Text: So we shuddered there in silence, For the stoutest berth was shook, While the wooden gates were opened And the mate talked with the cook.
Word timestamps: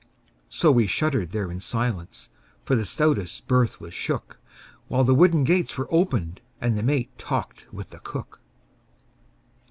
So 0.49 0.71
we 0.71 0.87
shuddered 0.87 1.29
there 1.29 1.51
in 1.51 1.59
silence, 1.59 2.31
For 2.65 2.73
the 2.75 2.85
stoutest 2.87 3.45
berth 3.45 3.79
was 3.79 3.93
shook, 3.93 4.39
While 4.87 5.03
the 5.03 5.13
wooden 5.13 5.43
gates 5.43 5.77
were 5.77 5.87
opened 5.93 6.41
And 6.59 6.75
the 6.75 6.81
mate 6.81 7.15
talked 7.19 7.71
with 7.71 7.91
the 7.91 7.99
cook. 7.99 8.41